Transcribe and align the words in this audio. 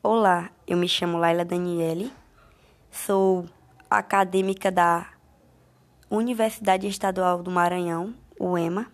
Olá, 0.00 0.48
eu 0.64 0.76
me 0.76 0.88
chamo 0.88 1.18
Laila 1.18 1.44
Daniele, 1.44 2.12
sou 2.88 3.48
acadêmica 3.90 4.70
da 4.70 5.08
Universidade 6.08 6.86
Estadual 6.86 7.42
do 7.42 7.50
Maranhão, 7.50 8.14
UEMA, 8.38 8.86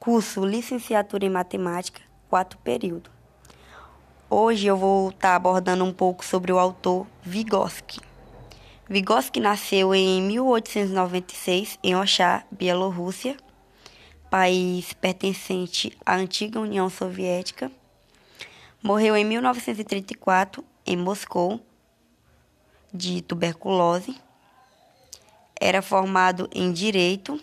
curso 0.00 0.44
Licenciatura 0.44 1.24
em 1.24 1.30
Matemática, 1.30 2.00
quarto 2.28 2.58
período. 2.58 3.08
Hoje 4.28 4.66
eu 4.66 4.76
vou 4.76 5.10
estar 5.10 5.28
tá 5.28 5.36
abordando 5.36 5.84
um 5.84 5.92
pouco 5.92 6.24
sobre 6.24 6.50
o 6.50 6.58
autor 6.58 7.06
Vygotsky. 7.22 8.00
Vygotsky 8.88 9.38
nasceu 9.38 9.94
em 9.94 10.20
1896 10.22 11.78
em 11.84 11.94
Oshá, 11.94 12.44
Bielorrússia, 12.50 13.36
país 14.28 14.92
pertencente 14.92 15.96
à 16.04 16.16
antiga 16.16 16.58
União 16.58 16.90
Soviética. 16.90 17.70
Morreu 18.86 19.16
em 19.16 19.24
1934 19.24 20.64
em 20.86 20.96
Moscou 20.96 21.60
de 22.94 23.20
tuberculose. 23.20 24.16
Era 25.60 25.82
formado 25.82 26.48
em 26.54 26.70
direito, 26.70 27.42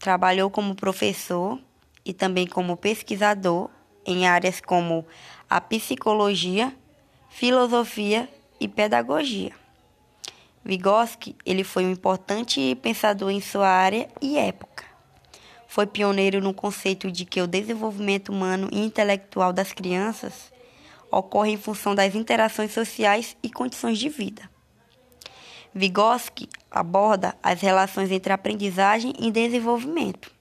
trabalhou 0.00 0.50
como 0.50 0.74
professor 0.74 1.60
e 2.04 2.12
também 2.12 2.44
como 2.44 2.76
pesquisador 2.76 3.70
em 4.04 4.26
áreas 4.26 4.60
como 4.60 5.06
a 5.48 5.60
psicologia, 5.60 6.74
filosofia 7.28 8.28
e 8.58 8.66
pedagogia. 8.66 9.52
Vygotsky, 10.64 11.36
ele 11.46 11.62
foi 11.62 11.84
um 11.84 11.92
importante 11.92 12.74
pensador 12.82 13.30
em 13.30 13.40
sua 13.40 13.68
área 13.68 14.08
e 14.20 14.36
época. 14.36 14.67
Foi 15.70 15.86
pioneiro 15.86 16.40
no 16.40 16.54
conceito 16.54 17.12
de 17.12 17.26
que 17.26 17.42
o 17.42 17.46
desenvolvimento 17.46 18.30
humano 18.30 18.70
e 18.72 18.80
intelectual 18.80 19.52
das 19.52 19.70
crianças 19.70 20.50
ocorre 21.10 21.52
em 21.52 21.58
função 21.58 21.94
das 21.94 22.14
interações 22.14 22.72
sociais 22.72 23.36
e 23.42 23.50
condições 23.50 23.98
de 23.98 24.08
vida. 24.08 24.50
Vygotsky 25.74 26.48
aborda 26.70 27.36
as 27.42 27.60
relações 27.60 28.10
entre 28.10 28.32
aprendizagem 28.32 29.12
e 29.18 29.30
desenvolvimento, 29.30 30.32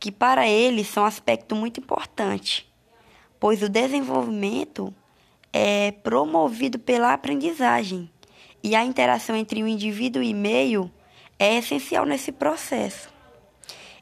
que 0.00 0.10
para 0.10 0.48
ele 0.48 0.84
são 0.84 1.04
aspecto 1.04 1.54
muito 1.54 1.78
importante, 1.78 2.66
pois 3.38 3.62
o 3.62 3.68
desenvolvimento 3.68 4.92
é 5.52 5.92
promovido 5.92 6.78
pela 6.78 7.12
aprendizagem 7.12 8.10
e 8.64 8.74
a 8.74 8.82
interação 8.82 9.36
entre 9.36 9.62
o 9.62 9.68
indivíduo 9.68 10.22
e 10.22 10.32
meio 10.32 10.90
é 11.38 11.58
essencial 11.58 12.06
nesse 12.06 12.32
processo. 12.32 13.17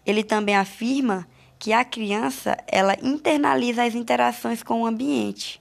Ele 0.07 0.23
também 0.23 0.57
afirma 0.57 1.27
que 1.59 1.73
a 1.73 1.85
criança 1.85 2.57
ela 2.69 2.97
internaliza 3.03 3.83
as 3.83 3.95
interações 3.95 4.63
com 4.63 4.83
o 4.83 4.87
ambiente 4.87 5.61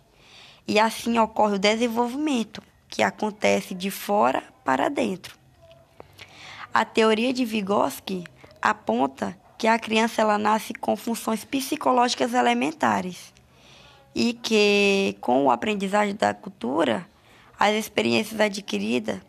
e 0.67 0.79
assim 0.79 1.17
ocorre 1.17 1.55
o 1.55 1.59
desenvolvimento, 1.59 2.61
que 2.87 3.01
acontece 3.01 3.73
de 3.73 3.89
fora 3.89 4.43
para 4.63 4.89
dentro. 4.89 5.35
A 6.73 6.85
teoria 6.85 7.33
de 7.33 7.43
Vygotsky 7.43 8.23
aponta 8.61 9.37
que 9.57 9.67
a 9.67 9.79
criança 9.79 10.21
ela 10.21 10.37
nasce 10.37 10.73
com 10.73 10.95
funções 10.95 11.43
psicológicas 11.43 12.33
elementares 12.33 13.33
e 14.13 14.33
que 14.33 15.17
com 15.21 15.45
o 15.45 15.51
aprendizagem 15.51 16.15
da 16.15 16.33
cultura, 16.33 17.07
as 17.57 17.73
experiências 17.73 18.39
adquiridas, 18.39 19.19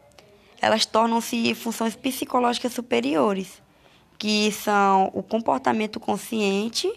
elas 0.61 0.85
tornam-se 0.85 1.55
funções 1.55 1.95
psicológicas 1.95 2.73
superiores 2.73 3.63
que 4.19 4.51
são 4.53 5.11
o 5.15 5.23
comportamento 5.23 6.01
consciente, 6.01 6.93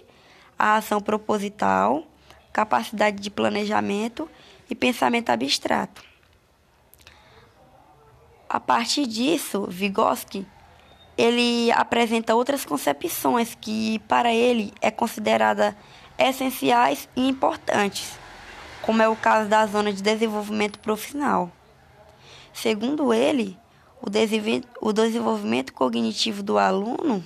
a 0.58 0.75
ação 0.75 1.02
proposital, 1.02 2.03
capacidade 2.52 3.20
de 3.20 3.30
planejamento 3.30 4.30
e 4.70 4.75
pensamento 4.75 5.30
abstrato. 5.30 6.03
A 8.47 8.59
partir 8.59 9.06
disso, 9.06 9.67
Vygotsky 9.70 10.45
ele 11.19 11.69
apresenta 11.74 12.34
outras 12.34 12.63
concepções 12.63 13.53
que 13.59 14.00
para 14.07 14.34
ele 14.34 14.74
é 14.81 14.90
considerada 14.90 15.75
essenciais 16.18 17.09
e 17.13 17.28
importantes, 17.28 18.18
como 18.81 19.01
é 19.01 19.09
o 19.09 19.18
caso 19.18 19.50
da 19.50 19.66
zona 19.66 19.91
de 19.91 20.01
desenvolvimento 20.01 20.80
profissional. 20.80 21.51
Segundo 22.53 23.13
ele, 23.13 23.57
o 24.02 24.94
desenvolvimento 24.94 25.74
cognitivo 25.74 26.42
do 26.42 26.58
aluno 26.58 27.24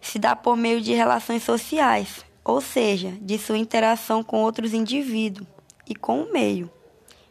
se 0.00 0.18
dá 0.18 0.34
por 0.34 0.56
meio 0.56 0.80
de 0.80 0.92
relações 0.92 1.44
sociais, 1.44 2.24
ou 2.44 2.60
seja, 2.60 3.16
de 3.20 3.38
sua 3.38 3.56
interação 3.56 4.22
com 4.22 4.42
outros 4.42 4.74
indivíduos 4.74 5.46
e 5.88 5.94
com 5.94 6.22
o 6.22 6.32
meio. 6.32 6.68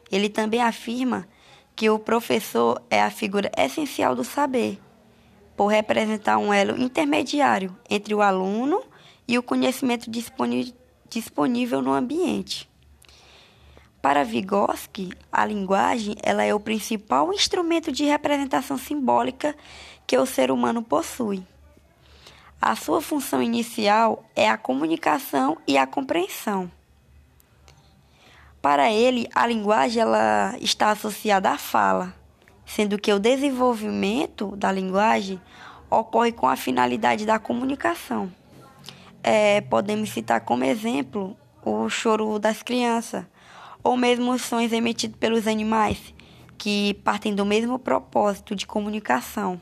Ele 0.10 0.30
também 0.30 0.62
afirma 0.62 1.28
que 1.76 1.90
o 1.90 2.00
professor 2.00 2.82
é 2.90 3.02
a 3.02 3.12
figura 3.12 3.52
essencial 3.58 4.16
do 4.16 4.24
saber, 4.24 4.80
por 5.56 5.68
representar 5.68 6.38
um 6.38 6.54
elo 6.54 6.82
intermediário 6.82 7.78
entre 7.90 8.16
o 8.16 8.22
aluno 8.22 8.82
e 9.28 9.38
o 9.38 9.44
conhecimento 9.44 10.10
disponível 11.10 11.82
no 11.82 11.92
ambiente. 11.92 12.71
Para 14.02 14.24
Vygotsky, 14.24 15.12
a 15.32 15.46
linguagem 15.46 16.16
ela 16.24 16.44
é 16.44 16.54
o 16.56 16.60
principal 16.60 17.32
instrumento 17.32 17.92
de 17.92 18.04
representação 18.04 18.78
simbólica 18.78 19.56
que 20.08 20.18
o 20.18 20.26
ser 20.26 20.50
humano 20.50 20.82
possui. 20.82 21.44
A 22.60 22.76
sua 22.76 23.02
função 23.02 23.42
inicial 23.42 24.24
é 24.36 24.50
a 24.50 24.58
comunicação 24.58 25.58
e 25.68 25.78
a 25.78 25.86
compreensão. 25.86 26.72
Para 28.62 28.92
ele, 28.92 29.28
a 29.34 29.46
linguagem 29.46 30.02
ela 30.02 30.56
está 30.60 30.92
associada 30.92 31.50
à 31.50 31.58
fala, 31.58 32.14
sendo 32.66 33.00
que 33.00 33.12
o 33.14 33.20
desenvolvimento 33.20 34.56
da 34.56 34.72
linguagem 34.72 35.40
ocorre 35.90 36.32
com 36.32 36.48
a 36.48 36.56
finalidade 36.56 37.26
da 37.26 37.38
comunicação. 37.38 38.32
É, 39.24 39.62
podemos 39.62 40.10
citar 40.12 40.42
como 40.42 40.64
exemplo 40.64 41.36
o 41.64 41.90
choro 41.90 42.40
das 42.40 42.64
crianças, 42.64 43.26
ou 43.84 43.98
mesmo 43.98 44.32
os 44.32 44.42
sons 44.42 44.72
emitidos 44.72 45.18
pelos 45.18 45.48
animais, 45.48 46.14
que 46.58 46.94
partem 47.04 47.34
do 47.34 47.46
mesmo 47.46 47.80
propósito 47.80 48.56
de 48.56 48.68
comunicação, 48.68 49.62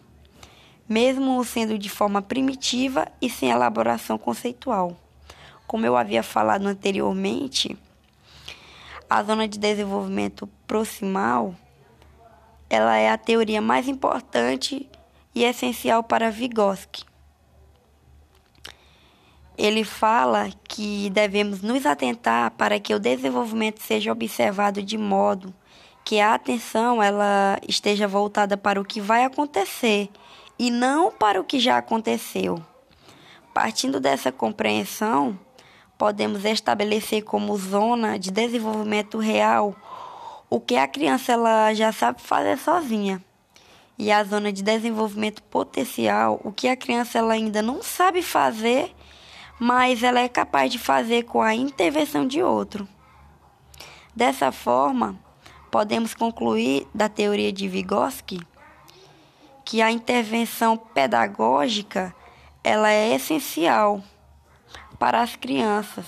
mesmo 0.88 1.44
sendo 1.44 1.78
de 1.78 1.90
forma 1.90 2.22
primitiva 2.22 3.08
e 3.22 3.30
sem 3.30 3.50
elaboração 3.50 4.18
conceitual. 4.18 4.96
Como 5.66 5.86
eu 5.86 5.96
havia 5.96 6.24
falado 6.24 6.68
anteriormente, 6.68 7.78
a 9.10 9.24
zona 9.24 9.48
de 9.48 9.58
desenvolvimento 9.58 10.48
proximal 10.68 11.56
ela 12.70 12.96
é 12.98 13.10
a 13.10 13.18
teoria 13.18 13.62
mais 13.62 13.88
importante 13.88 14.88
e 15.34 15.44
essencial 15.44 16.04
para 16.04 16.30
Vygotsky 16.30 17.09
ele 19.60 19.84
fala 19.84 20.50
que 20.70 21.10
devemos 21.10 21.62
nos 21.62 21.86
atentar 21.86 22.52
para 22.52 22.80
que 22.80 22.94
o 22.96 23.00
desenvolvimento 23.00 23.82
seja 23.82 24.10
observado 24.10 24.82
de 24.82 24.98
modo 24.98 25.54
que 26.06 26.22
a 26.22 26.34
atenção 26.34 27.04
ela 27.04 27.60
esteja 27.68 28.08
voltada 28.08 28.56
para 28.56 28.80
o 28.80 28.86
que 28.86 29.02
vai 29.02 29.26
acontecer 29.26 30.10
e 30.58 30.72
não 30.72 31.12
para 31.12 31.42
o 31.42 31.44
que 31.44 31.60
já 31.60 31.78
aconteceu. 31.78 32.64
Partindo 33.54 34.00
dessa 34.00 34.32
compreensão, 34.32 35.38
podemos 35.98 36.46
estabelecer 36.46 37.24
como 37.24 37.58
zona 37.58 38.18
de 38.18 38.32
desenvolvimento 38.32 39.18
real 39.18 39.76
o 40.50 40.62
que 40.62 40.78
a 40.78 40.88
criança 40.88 41.34
ela 41.34 41.74
já 41.74 41.92
sabe 41.92 42.22
fazer 42.22 42.58
sozinha. 42.58 43.22
E 43.98 44.10
a 44.10 44.24
zona 44.24 44.54
de 44.54 44.64
desenvolvimento 44.64 45.44
potencial, 45.44 46.40
o 46.46 46.54
que 46.54 46.70
a 46.70 46.78
criança 46.78 47.20
ela 47.20 47.34
ainda 47.34 47.62
não 47.62 47.84
sabe 47.84 48.22
fazer 48.22 48.96
mas 49.60 50.04
ela 50.04 50.22
é 50.22 50.30
capaz 50.30 50.72
de 50.72 50.80
fazer 50.80 51.24
com 51.24 51.42
a 51.42 51.54
intervenção 51.54 52.26
de 52.26 52.42
outro. 52.42 52.88
Dessa 54.16 54.54
forma, 54.54 55.20
podemos 55.70 56.14
concluir 56.14 56.88
da 56.96 57.10
teoria 57.10 57.52
de 57.52 57.68
Vygotsky 57.68 58.40
que 59.66 59.82
a 59.82 59.92
intervenção 59.92 60.78
pedagógica 60.78 62.16
ela 62.64 62.90
é 62.90 63.14
essencial 63.14 64.02
para 64.98 65.22
as 65.22 65.36
crianças. 65.36 66.06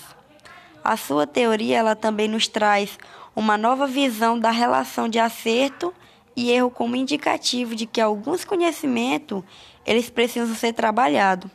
A 0.83 0.97
sua 0.97 1.27
teoria 1.27 1.77
ela 1.77 1.95
também 1.95 2.27
nos 2.27 2.47
traz 2.47 2.97
uma 3.35 3.57
nova 3.57 3.85
visão 3.85 4.39
da 4.39 4.49
relação 4.49 5.07
de 5.07 5.19
acerto 5.19 5.93
e 6.35 6.49
erro 6.51 6.71
como 6.71 6.95
indicativo 6.95 7.75
de 7.75 7.85
que 7.85 8.01
alguns 8.01 8.43
conhecimentos 8.43 9.43
eles 9.85 10.09
precisam 10.09 10.55
ser 10.55 10.73
trabalhados 10.73 11.51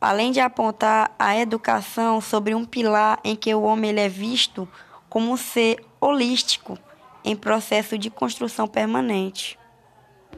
além 0.00 0.30
de 0.30 0.40
apontar 0.40 1.10
a 1.18 1.36
educação 1.36 2.20
sobre 2.20 2.54
um 2.54 2.64
pilar 2.64 3.18
em 3.24 3.34
que 3.34 3.54
o 3.54 3.62
homem 3.62 3.90
ele 3.90 4.00
é 4.00 4.08
visto 4.08 4.68
como 5.08 5.32
um 5.32 5.36
ser 5.36 5.84
holístico 6.00 6.78
em 7.24 7.34
processo 7.34 7.98
de 7.98 8.08
construção 8.08 8.66
permanente. 8.66 9.57